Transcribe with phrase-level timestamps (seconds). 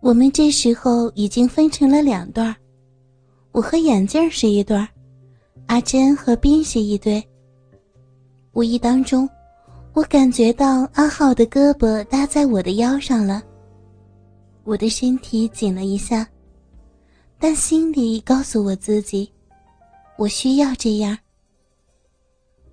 [0.00, 2.54] 我们这时候已经分成了两段
[3.52, 4.76] 我和眼镜是一对
[5.66, 7.22] 阿珍和斌是一对。
[8.52, 9.28] 无意当中，
[9.92, 13.42] 我感觉到阿浩的胳膊搭在我的腰上了，
[14.64, 16.26] 我的身体紧了一下，
[17.38, 19.30] 但心里告诉我自己，
[20.16, 21.16] 我需要这样。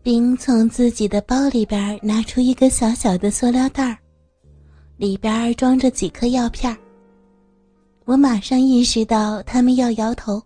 [0.01, 3.97] 冰从自己的包里边拿出一个小小的塑料袋儿，
[4.95, 6.75] 里边装着几颗药片
[8.07, 10.41] 我马上意识到他们要摇头。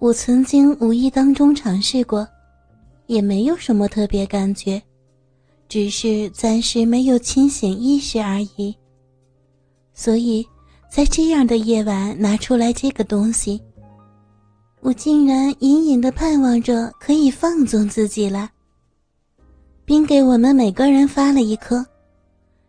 [0.00, 2.26] 我曾经无意当中尝试过，
[3.06, 4.82] 也没有什么特别感觉，
[5.68, 8.74] 只是暂时没有清醒意识而已。
[9.94, 10.44] 所以，
[10.90, 13.62] 在这样的夜晚拿出来这个东西。
[14.80, 18.50] 我竟然隐隐的盼望着可以放纵自己了，
[19.84, 21.86] 并给我们每个人发了一颗，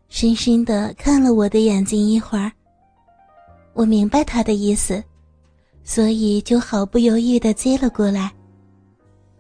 [0.07, 2.51] 深深的看了我的眼睛一会儿。
[3.73, 5.03] 我明白他的意思，
[5.83, 8.31] 所以就毫不犹豫的接了过来。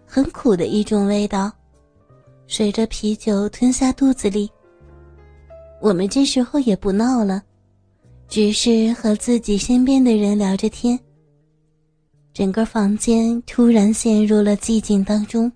[0.05, 1.51] 很苦的一种味道，
[2.47, 4.49] 随着啤酒吞下肚子里。
[5.81, 7.41] 我们这时候也不闹了，
[8.27, 10.99] 只是和自己身边的人聊着天。
[12.33, 15.51] 整个房间突然陷入了寂静当中。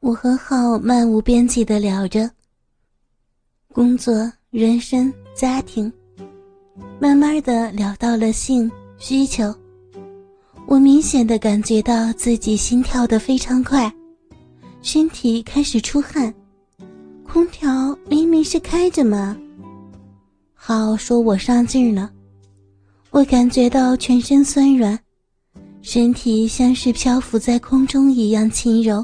[0.00, 2.30] 我和浩漫无边际的聊着
[3.72, 5.92] 工作、人生、家庭，
[6.98, 9.54] 慢慢的聊到了性需求。
[10.66, 13.92] 我明显的感觉到自己心跳的非常快，
[14.82, 16.32] 身体开始出汗。
[17.24, 19.36] 空调明明是开着嘛。
[20.54, 22.10] 浩说我上劲了，
[23.10, 24.98] 我感觉到全身酸软。
[25.82, 29.02] 身体像是漂浮在空中一样轻柔，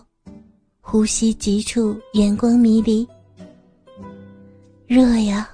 [0.81, 3.09] 呼吸急促，眼光迷离。
[4.87, 5.49] 热呀，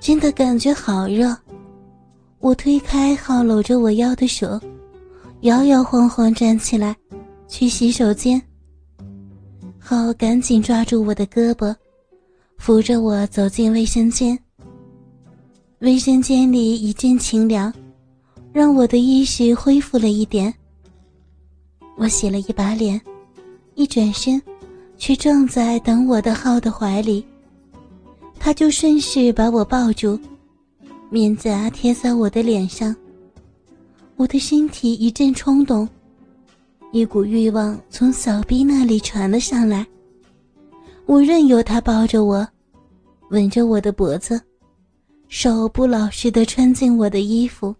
[0.00, 1.36] 真的感觉好热。
[2.38, 4.60] 我推开浩搂着我腰的手，
[5.40, 6.96] 摇摇晃晃站起来，
[7.46, 8.40] 去洗手间。
[9.78, 11.74] 浩赶紧抓住我的胳膊，
[12.58, 14.38] 扶着我走进卫生间。
[15.80, 17.72] 卫生间里一阵清凉。
[18.50, 20.52] 让我的意识恢复了一点。
[21.96, 23.00] 我洗了一把脸，
[23.74, 24.40] 一转身，
[24.96, 27.24] 却撞在等我的浩的怀里。
[28.40, 30.18] 他就顺势把我抱住，
[31.10, 32.94] 面颊贴在我的脸上。
[34.16, 35.88] 我的身体一阵冲动，
[36.92, 39.86] 一股欲望从小臂那里传了上来。
[41.06, 42.46] 我任由他抱着我，
[43.30, 44.40] 吻着我的脖子，
[45.28, 47.74] 手不老实的穿进我的衣服。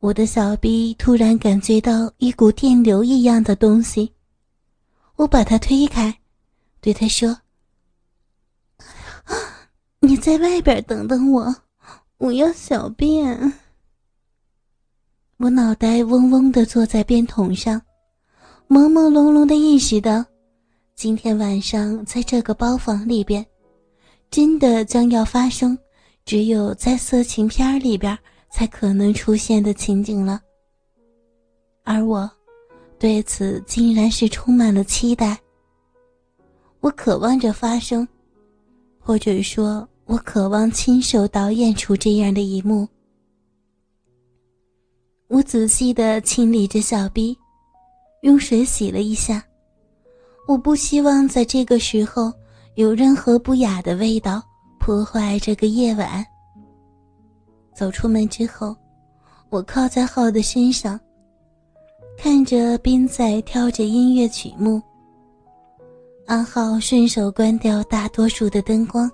[0.00, 4.10] 我的小臂突然感觉到一股电流一样的东西，
[5.16, 6.16] 我把他推开，
[6.80, 7.36] 对他说
[10.10, 11.54] ：“你在外边等等我，
[12.18, 13.52] 我要小便。”
[15.38, 17.80] 我脑袋嗡嗡的坐在便桶上，
[18.68, 20.24] 朦朦胧胧的意识到，
[20.96, 23.46] 今天晚上在这个包房里边，
[24.32, 25.78] 真的将要发生，
[26.24, 28.18] 只有在色情片里边。
[28.52, 30.40] 才可能出现的情景了，
[31.84, 32.28] 而我
[32.98, 35.38] 对此竟然是充满了期待。
[36.80, 38.06] 我渴望着发生，
[38.98, 42.84] 或者说，我渴望亲手导演出这样的一幕。
[45.28, 47.38] 我仔细的清理着小臂，
[48.22, 49.40] 用水洗了一下。
[50.48, 52.32] 我不希望在这个时候
[52.74, 54.42] 有任何不雅的味道
[54.80, 56.26] 破坏这个夜晚。
[57.72, 58.74] 走出门之后，
[59.48, 60.98] 我靠在浩的身上，
[62.18, 64.82] 看着斌仔跳着音乐曲目。
[66.26, 69.08] 阿浩顺手关掉大多数的灯光，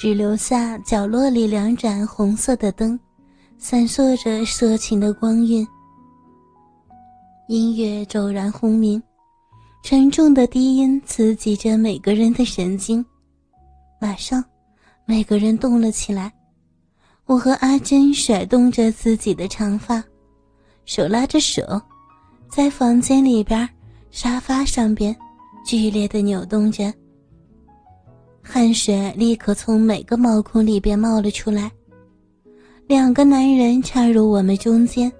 [0.00, 2.98] 只留下角落里两盏红色的灯，
[3.58, 5.68] 闪烁着色情的光晕。
[7.48, 9.02] 音乐骤然轰鸣，
[9.82, 13.04] 沉重的低音刺激着每个人的神经，
[14.00, 14.42] 马上，
[15.04, 16.32] 每个人动了起来。
[17.26, 20.02] 我和阿珍甩动着自己的长发，
[20.86, 21.62] 手拉着手，
[22.48, 23.68] 在房间里边
[24.10, 25.14] 沙发上边
[25.62, 26.90] 剧烈的扭动着。
[28.42, 31.70] 汗水立刻从每个毛孔里边冒了出来。
[32.86, 35.10] 两个男人插入我们中间，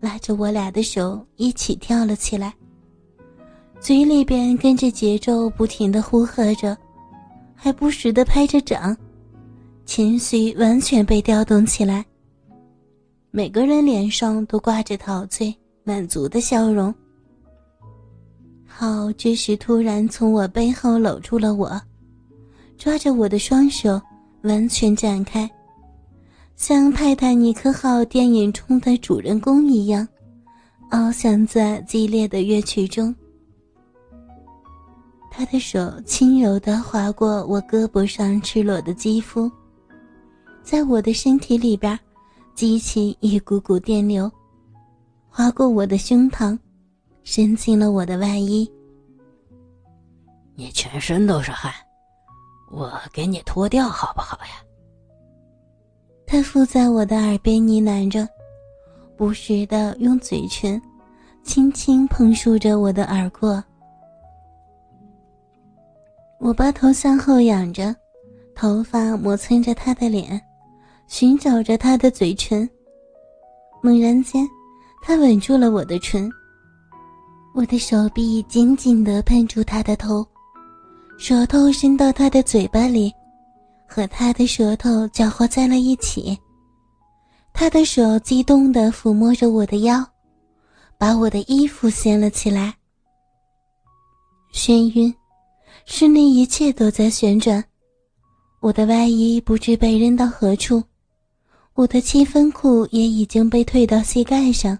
[0.00, 2.52] 拉着我俩的手一起跳了起来，
[3.78, 6.76] 嘴里边跟着节奏不停的呼喝着，
[7.54, 8.96] 还不时的拍着掌。
[9.84, 12.04] 情绪完全被调动起来，
[13.30, 15.54] 每个人脸上都挂着陶醉、
[15.84, 16.92] 满足的笑容。
[18.66, 21.80] 好，这时突然从我背后搂住了我，
[22.84, 23.98] 抓着我的双手
[24.42, 25.50] 完全展开，
[26.54, 30.06] 像泰坦尼克号电影中的主人公一样，
[30.90, 33.16] 翱翔在激烈的乐曲中。
[35.30, 39.50] 他的手轻柔地划过我胳膊上赤裸的肌肤，
[40.62, 41.98] 在我的身体里边
[42.54, 44.30] 激起一股股电流，
[45.30, 46.58] 划过我的胸膛，
[47.22, 48.70] 伸进了我的外衣。
[50.54, 51.72] 你全身都是汗，
[52.70, 54.64] 我给你脱掉好不好呀？
[56.26, 58.28] 他附在我的耳边呢喃着，
[59.16, 60.80] 不时的用嘴唇
[61.42, 63.62] 轻轻碰触着我的耳廓。
[66.40, 67.94] 我把头向后仰着，
[68.54, 70.40] 头发磨蹭着他的脸，
[71.06, 72.68] 寻找着他的嘴唇。
[73.82, 74.48] 猛然间，
[75.02, 76.28] 他吻住了我的唇。
[77.54, 80.26] 我的手臂紧紧地碰住他的头，
[81.16, 83.12] 舌头伸到他的嘴巴里，
[83.86, 86.38] 和他的舌头搅和在了一起。
[87.52, 90.04] 他的手激动地抚摸着我的腰，
[90.98, 92.74] 把我的衣服掀了起来。
[94.52, 95.14] 眩晕。
[95.86, 97.62] 室内一切都在旋转，
[98.60, 100.82] 我的外衣不知被扔到何处，
[101.74, 104.78] 我的七分裤也已经被退到膝盖上。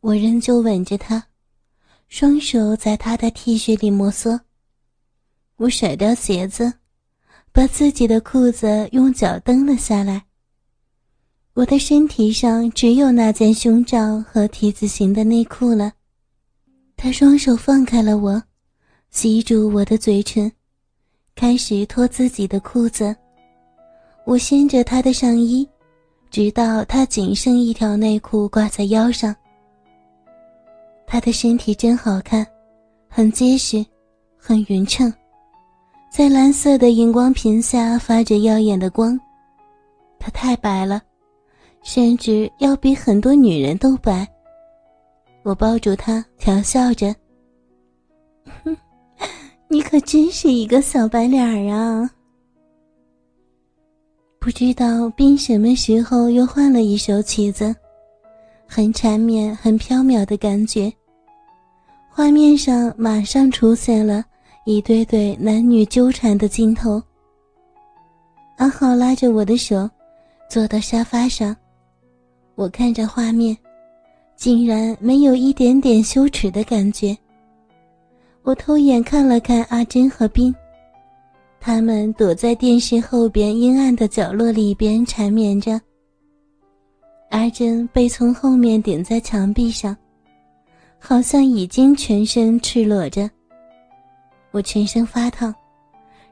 [0.00, 1.24] 我仍旧吻着他，
[2.08, 4.40] 双手在他的 T 恤里摩挲。
[5.56, 6.72] 我甩掉鞋子，
[7.52, 10.24] 把自己的裤子用脚蹬了下来。
[11.54, 15.92] 我的身体上只有那件胸罩和 T 字形的内裤了。
[16.96, 18.42] 他双手放开了我。
[19.10, 20.50] 吸住我的嘴唇，
[21.34, 23.14] 开始脱自己的裤子。
[24.24, 25.68] 我掀着他的上衣，
[26.30, 29.36] 直到他仅剩一条内裤挂在腰上。
[31.06, 32.46] 他的身体真好看，
[33.06, 33.84] 很结实，
[34.38, 35.12] 很匀称，
[36.14, 39.18] 在蓝色的荧光屏下发着耀眼的光。
[40.18, 41.00] 她太白了，
[41.82, 44.28] 甚至要比很多女人都白。
[45.42, 47.14] 我抱住他，调笑着，
[49.68, 52.10] 你可真是一个小白脸儿啊！
[54.38, 57.74] 不知道冰什么时候又换了一首曲子，
[58.68, 60.92] 很缠绵、很飘渺的感觉。
[62.10, 64.22] 画面上马上出现了
[64.64, 67.02] 一对对男女纠缠的镜头。
[68.58, 69.90] 阿浩拉着我的手，
[70.48, 71.56] 坐到沙发上，
[72.54, 73.56] 我看着画面，
[74.36, 77.16] 竟然没有一点点羞耻的感觉。
[78.42, 80.54] 我偷眼看了看阿珍和斌，
[81.58, 85.80] 他们躲在电视后边阴暗的角落里边缠绵着。
[87.30, 89.96] 阿珍被从后面顶在墙壁上，
[91.00, 93.28] 好像已经全身赤裸着。
[94.52, 95.52] 我全身发烫，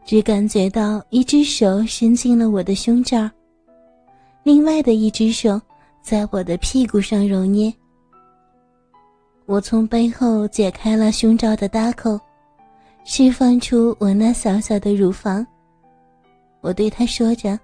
[0.05, 3.29] 只感觉到一只手伸进了我的胸罩，
[4.43, 5.61] 另外的一只手
[6.03, 7.73] 在我的屁股上揉捏。
[9.47, 12.21] 我从背后解开了胸罩的搭扣，
[13.05, 15.45] 释放出我那小小的乳房。
[16.61, 17.59] 我对他说着：“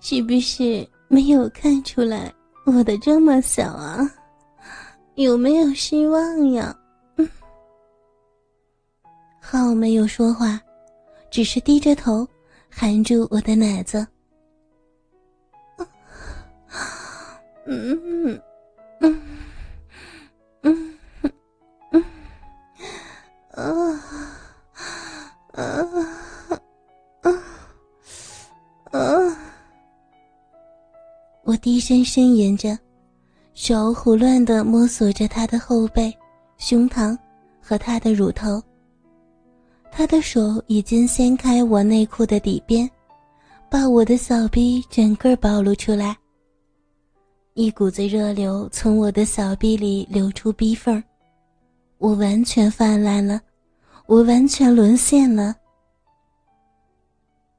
[0.00, 2.32] 是不是没有看出来
[2.66, 4.10] 我的这么小啊？
[5.14, 6.76] 有没有失望呀？”
[9.52, 10.58] 浩没有说话，
[11.30, 12.26] 只是低着头
[12.70, 14.06] 含住我的奶子。
[17.66, 18.40] 嗯嗯
[19.00, 19.22] 嗯
[20.62, 20.98] 嗯
[21.90, 22.04] 嗯
[23.50, 23.62] 啊
[25.52, 25.62] 啊
[27.20, 27.30] 啊
[28.90, 29.36] 啊！
[31.44, 32.78] 我低声呻吟着，
[33.52, 36.10] 手胡乱的摸索着他的后背、
[36.56, 37.14] 胸膛
[37.60, 38.58] 和他的乳头。
[39.94, 42.90] 他的手已经掀开我内裤的底边，
[43.68, 46.16] 把我的小臂整个暴露出来。
[47.52, 51.00] 一股子热流从我的小臂里流出逼缝
[51.98, 53.38] 我完全泛滥了，
[54.06, 55.54] 我完全沦陷了。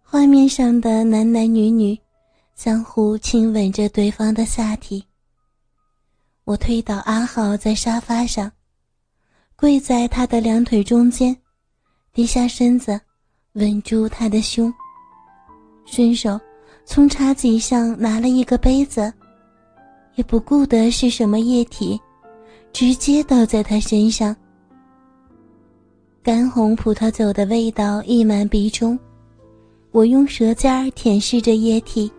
[0.01, 1.97] 画面上的男男女女
[2.55, 5.05] 相互亲吻着对方的下体。
[6.45, 8.51] 我推倒阿豪在沙发上，
[9.55, 11.37] 跪在他的两腿中间，
[12.13, 13.01] 低下身子，
[13.53, 14.71] 吻住他的胸，
[15.83, 16.39] 伸手
[16.85, 19.11] 从茶几上拿了一个杯子。
[20.13, 21.99] 也不顾得是什么液体，
[22.71, 24.35] 直接倒在他身上。
[26.21, 28.97] 干红葡萄酒的味道溢满鼻中，
[29.89, 32.11] 我用舌尖舔舐着液体，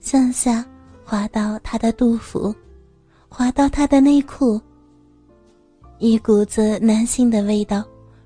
[0.00, 0.64] 向下
[1.04, 2.54] 滑到他的肚腹，
[3.28, 4.58] 滑到他的内裤。
[5.98, 7.84] 一股子男性的味道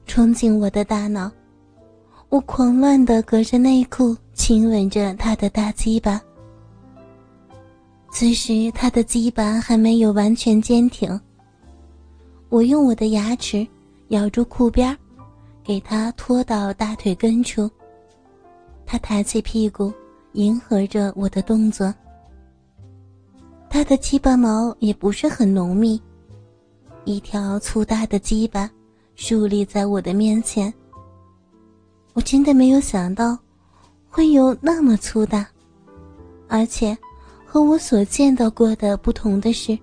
[0.09, 1.31] 冲进我的大脑，
[2.31, 6.21] 我狂乱的隔着内裤亲吻着他的大鸡巴。
[8.11, 11.21] 此时他的鸡巴还没有完全坚挺，
[12.49, 13.65] 我用我的牙齿
[14.09, 14.97] 咬住裤边
[15.63, 17.71] 给他拖到大腿根处。
[18.87, 19.93] 他抬起屁股，
[20.33, 21.95] 迎合着我的动作。
[23.69, 26.01] 他的鸡巴毛也不是很浓密，
[27.05, 28.69] 一条粗大的鸡巴
[29.21, 30.73] 竖立在我的面前。
[32.13, 33.37] 我真的没有想到，
[34.09, 35.45] 会有那么粗大，
[36.47, 36.97] 而且
[37.45, 39.77] 和我所见到过的不同的是，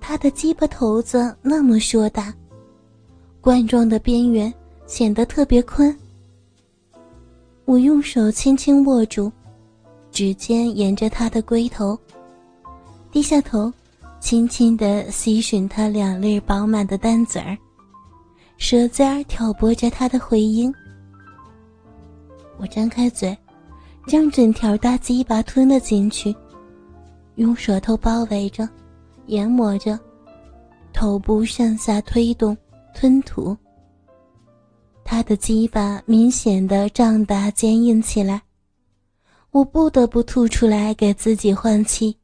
[0.00, 2.32] 他的鸡巴头子那么硕大，
[3.42, 4.52] 冠状的边缘
[4.86, 5.94] 显得特别宽。
[7.66, 9.30] 我用手轻轻握住，
[10.10, 11.96] 指尖沿着他的龟头，
[13.12, 13.70] 低下头，
[14.18, 17.56] 轻轻地吸吮他两粒饱满的蛋子儿，
[18.58, 20.72] 舌尖挑拨着他的回音。
[22.58, 23.36] 我张开嘴，
[24.06, 26.34] 将整条大鸡巴吞了进去，
[27.36, 28.68] 用舌头包围着，
[29.26, 29.98] 研磨着，
[30.92, 32.56] 头部上下推动，
[32.94, 33.56] 吞吐。
[35.04, 38.42] 他的鸡巴明显的胀大坚硬起来，
[39.50, 42.16] 我不得不吐出来给自己换气。